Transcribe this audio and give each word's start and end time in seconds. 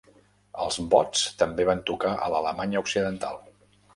Els 0.63 0.77
Bots 0.93 1.25
també 1.41 1.67
van 1.69 1.85
tocar 1.91 2.13
a 2.27 2.31
l'Alemanya 2.35 2.83
Occidental. 2.87 3.41